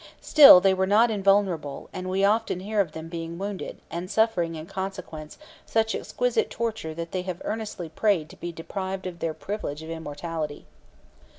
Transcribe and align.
Still, 0.19 0.59
they 0.59 0.73
were 0.73 0.87
not 0.87 1.11
invulnerable, 1.11 1.87
and 1.93 2.09
we 2.09 2.23
often 2.25 2.61
hear 2.61 2.79
of 2.81 2.93
them 2.93 3.07
being 3.07 3.37
wounded, 3.37 3.77
and 3.91 4.09
suffering 4.09 4.55
in 4.55 4.65
consequence 4.65 5.37
such 5.67 5.93
exquisite 5.93 6.49
torture 6.49 6.95
that 6.95 7.11
they 7.11 7.21
have 7.21 7.39
earnestly 7.45 7.87
prayed 7.87 8.27
to 8.29 8.35
be 8.35 8.51
deprived 8.51 9.05
of 9.05 9.19
their 9.19 9.35
privilege 9.35 9.83
of 9.83 9.91
immortality. 9.91 10.65